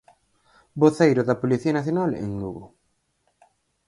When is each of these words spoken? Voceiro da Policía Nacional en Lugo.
Voceiro 0.83 1.21
da 1.25 1.39
Policía 1.41 1.75
Nacional 1.79 2.11
en 2.23 2.29
Lugo. 2.41 2.65